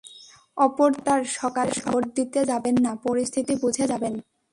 [0.57, 4.13] অপর তিন ভোটার সকালে ভোট দিতে যাবেন না, পরিস্থিতি বুঝে যাবেন।